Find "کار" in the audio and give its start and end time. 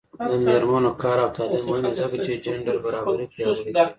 1.01-1.17